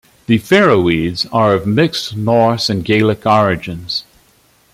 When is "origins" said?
3.27-4.03